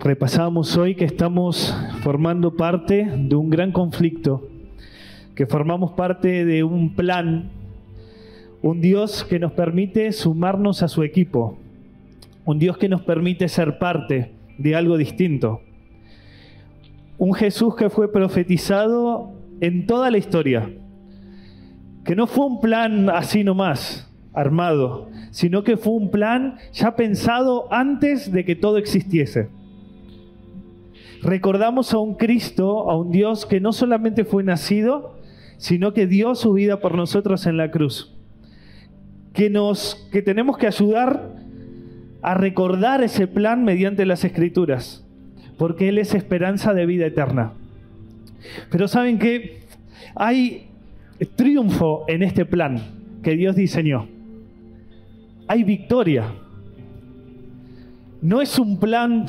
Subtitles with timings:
[0.00, 4.48] Repasamos hoy que estamos formando parte de un gran conflicto,
[5.34, 7.50] que formamos parte de un plan,
[8.62, 11.58] un Dios que nos permite sumarnos a su equipo,
[12.44, 15.60] un Dios que nos permite ser parte de algo distinto,
[17.18, 20.70] un Jesús que fue profetizado en toda la historia,
[22.04, 27.72] que no fue un plan así nomás, armado, sino que fue un plan ya pensado
[27.72, 29.48] antes de que todo existiese.
[31.22, 35.16] Recordamos a un Cristo, a un Dios que no solamente fue nacido,
[35.56, 38.14] sino que dio su vida por nosotros en la cruz.
[39.32, 41.30] Que nos que tenemos que ayudar
[42.22, 45.04] a recordar ese plan mediante las escrituras,
[45.56, 47.52] porque él es esperanza de vida eterna.
[48.70, 49.60] Pero saben que
[50.14, 50.68] hay
[51.36, 52.80] triunfo en este plan
[53.22, 54.08] que Dios diseñó.
[55.48, 56.32] Hay victoria.
[58.20, 59.26] No es un plan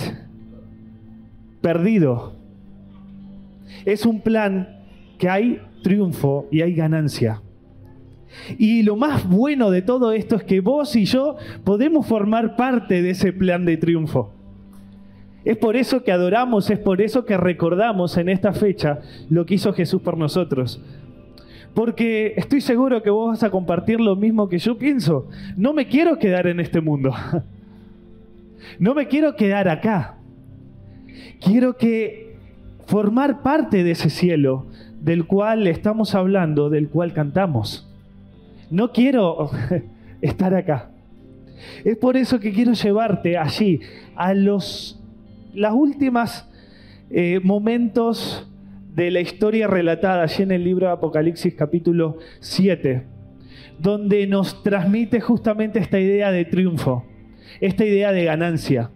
[1.62, 2.34] perdido.
[3.86, 4.84] Es un plan
[5.18, 7.42] que hay triunfo y hay ganancia.
[8.58, 13.02] Y lo más bueno de todo esto es que vos y yo podemos formar parte
[13.02, 14.32] de ese plan de triunfo.
[15.46, 19.56] Es por eso que adoramos, es por eso que recordamos en esta fecha lo que
[19.56, 20.82] hizo Jesús por nosotros.
[21.74, 25.28] Porque estoy seguro que vos vas a compartir lo mismo que yo pienso.
[25.56, 27.14] No me quiero quedar en este mundo.
[28.78, 30.18] No me quiero quedar acá.
[31.40, 32.36] Quiero que
[32.88, 34.68] formar parte de ese cielo
[35.00, 37.90] del cual estamos hablando, del cual cantamos.
[38.70, 39.50] No quiero
[40.22, 40.92] estar acá.
[41.84, 43.80] Es por eso que quiero llevarte allí,
[44.16, 45.00] a los
[45.54, 46.48] las últimas
[47.10, 48.49] eh, momentos
[48.96, 53.04] de la historia relatada allí en el libro de Apocalipsis capítulo 7,
[53.80, 57.06] donde nos transmite justamente esta idea de triunfo,
[57.62, 58.92] esta idea de ganancia.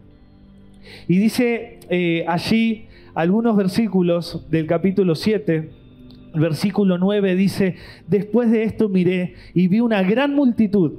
[1.08, 5.70] Y dice eh, allí algunos versículos del capítulo 7,
[6.34, 7.76] el versículo 9 dice,
[8.08, 10.94] después de esto miré y vi una gran multitud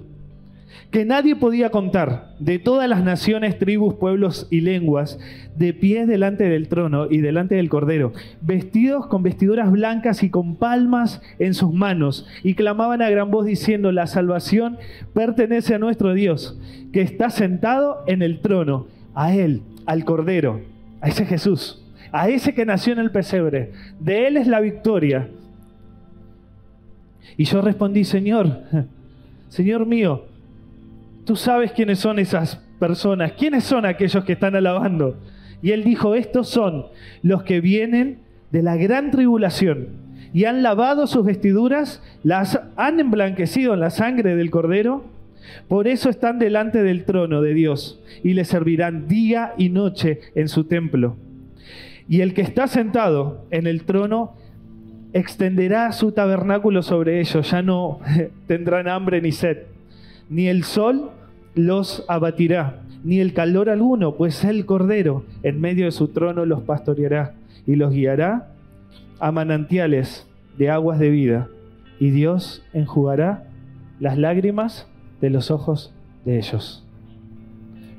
[0.90, 5.18] que nadie podía contar, de todas las naciones, tribus, pueblos y lenguas,
[5.56, 10.56] de pies delante del trono y delante del Cordero, vestidos con vestiduras blancas y con
[10.56, 14.78] palmas en sus manos, y clamaban a gran voz diciendo, la salvación
[15.12, 16.58] pertenece a nuestro Dios,
[16.92, 20.60] que está sentado en el trono, a Él, al Cordero,
[21.00, 25.28] a ese Jesús, a ese que nació en el pesebre, de Él es la victoria.
[27.36, 28.60] Y yo respondí, Señor,
[29.48, 30.24] Señor mío,
[31.24, 35.18] Tú sabes quiénes son esas personas, quiénes son aquellos que están alabando.
[35.62, 36.86] Y él dijo, estos son
[37.22, 38.18] los que vienen
[38.50, 40.04] de la gran tribulación
[40.34, 45.04] y han lavado sus vestiduras, las han emblanquecido en la sangre del cordero.
[45.68, 50.48] Por eso están delante del trono de Dios y le servirán día y noche en
[50.48, 51.16] su templo.
[52.08, 54.36] Y el que está sentado en el trono
[55.12, 58.00] extenderá su tabernáculo sobre ellos, ya no
[58.46, 59.73] tendrán hambre ni sed
[60.28, 61.10] ni el sol
[61.54, 66.62] los abatirá, ni el calor alguno, pues el Cordero en medio de su trono los
[66.62, 67.34] pastoreará
[67.66, 68.50] y los guiará
[69.20, 70.26] a manantiales
[70.58, 71.48] de aguas de vida,
[71.98, 73.48] y Dios enjugará
[74.00, 74.88] las lágrimas
[75.20, 76.84] de los ojos de ellos.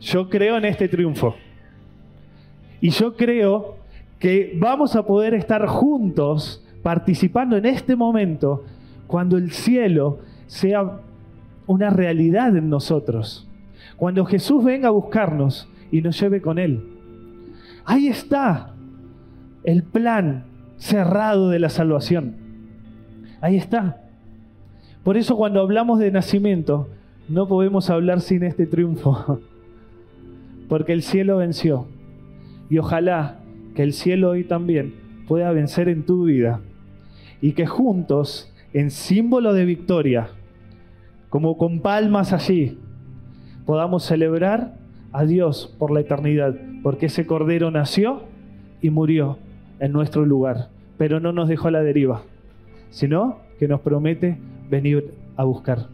[0.02, 1.36] Yo creo en este triunfo.
[2.82, 3.78] Y yo creo
[4.20, 8.64] que vamos a poder estar juntos participando en este momento
[9.08, 11.00] cuando el cielo sea
[11.68, 13.48] una realidad en nosotros.
[13.98, 16.84] Cuando Jesús venga a buscarnos y nos lleve con Él.
[17.86, 18.74] Ahí está
[19.64, 20.46] el plan
[20.78, 22.36] cerrado de la salvación.
[23.42, 24.02] Ahí está.
[25.04, 26.90] Por eso cuando hablamos de nacimiento,
[27.30, 29.40] no podemos hablar sin este triunfo.
[30.70, 31.88] Porque el cielo venció.
[32.70, 33.40] Y ojalá
[33.76, 34.96] que el cielo hoy también
[35.28, 36.62] pueda vencer en tu vida.
[37.42, 40.30] Y que juntos, en símbolo de victoria,
[41.36, 42.78] como con palmas allí,
[43.66, 44.76] podamos celebrar
[45.12, 48.22] a Dios por la eternidad, porque ese Cordero nació
[48.82, 49.38] y murió
[49.82, 52.22] en nuestro lugar, pero no nos dejó a la deriva,
[52.90, 54.38] sino que nos promete
[54.70, 55.88] venir a buscar.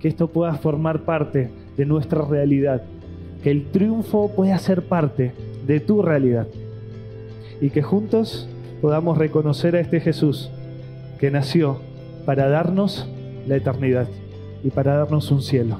[0.00, 2.84] Que esto pueda formar parte de nuestra realidad,
[3.42, 5.34] que el triunfo pueda ser parte
[5.66, 6.46] de tu realidad
[7.60, 8.48] y que juntos
[8.80, 10.50] podamos reconocer a este Jesús
[11.18, 11.80] que nació
[12.24, 13.06] para darnos
[13.46, 14.08] la eternidad
[14.64, 15.78] y para darnos un cielo.